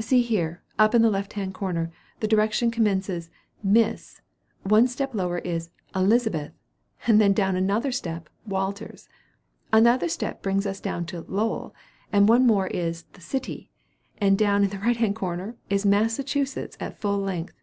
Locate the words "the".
1.02-1.10, 2.20-2.26, 13.12-13.20, 14.70-14.78